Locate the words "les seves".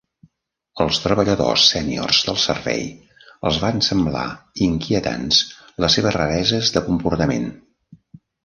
5.85-6.19